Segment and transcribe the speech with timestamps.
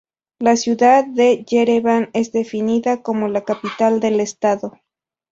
[0.39, 4.73] La ciudad de Yerevan es definida como la capital del estado.